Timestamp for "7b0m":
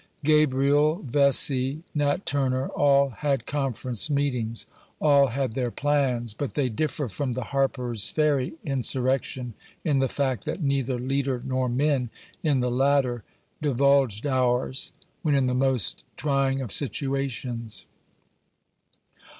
5.29-5.29